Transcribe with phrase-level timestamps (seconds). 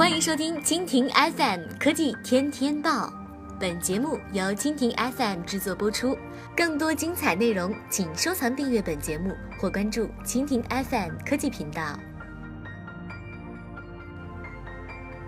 [0.00, 3.12] 欢迎收听蜻蜓 FM 科技天天报，
[3.60, 6.16] 本节目由蜻蜓 FM 制作播出。
[6.56, 12.00] 更多精彩内容，请收藏订阅本节目或关注蜻蜓 FM 科技频道。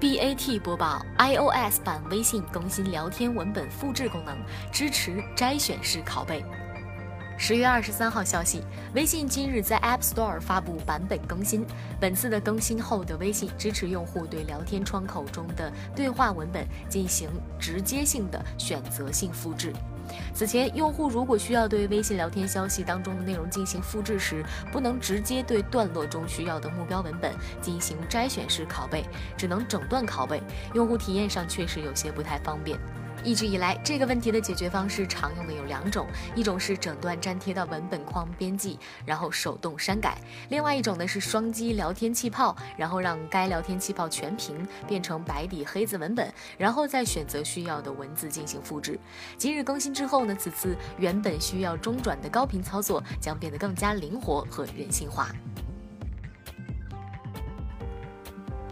[0.00, 4.38] BAT 播报：iOS 版微信更新聊天文本复制功能，
[4.70, 6.44] 支持摘选式拷贝。
[7.42, 8.62] 十月二十三号消息，
[8.94, 11.64] 微信今日在 App Store 发布版本更新。
[11.98, 19.72] 本次的更新后的微信支持用户对聊天窗口中的对话文本进行直接性的选择性复制。
[20.34, 27.32] 此前，用户如果需要对微信聊天消息当中的内容进行复制时，不能直接对段落中需要的目标文本
[27.62, 29.02] 进行摘选式拷贝，
[29.38, 30.42] 只能整段拷贝，
[30.74, 32.78] 用户体验上确实有些不太方便。
[33.22, 40.12] 一直以来，这个问题的解决方式常用的有两种，一种是整段粘贴到文本框编辑，然后手动删改；
[40.48, 48.98] 另外一种呢是双击聊天气泡，然后让该聊天气泡全屏变成白底黑字文本，然后再选择需要的文字进行复制。
[49.36, 55.28] 今日更新之后呢，此次原本需要中转的高频操作将变得更加灵活和人性化。